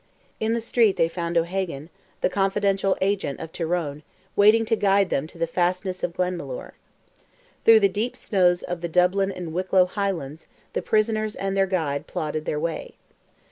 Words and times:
In 0.39 0.53
the 0.53 0.61
street 0.61 0.97
they 0.97 1.07
found 1.07 1.37
O'Hagan, 1.37 1.91
the 2.21 2.29
confidential 2.31 2.97
agent 3.01 3.39
of 3.39 3.51
Tyrone, 3.51 4.01
waiting 4.35 4.65
to 4.65 4.75
guide 4.75 5.11
them 5.11 5.27
to 5.27 5.37
the 5.37 5.45
fastness 5.45 6.01
of 6.01 6.13
Glenmalure. 6.13 6.71
Through 7.65 7.81
the 7.81 7.87
deep 7.87 8.17
snows 8.17 8.63
of 8.63 8.81
the 8.81 8.89
Dublin 8.89 9.31
and 9.31 9.53
Wicklow 9.53 9.85
highlands 9.85 10.47
the 10.73 10.81
prisoners 10.81 11.35
and 11.35 11.55
their 11.55 11.67
guide 11.67 12.07
plodded 12.07 12.45
their 12.45 12.59
way. 12.59 12.95